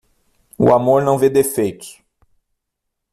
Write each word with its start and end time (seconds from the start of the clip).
O 0.57 0.73
amor 0.73 1.03
não 1.03 1.15
vê 1.15 1.29
defeitos. 1.29 2.01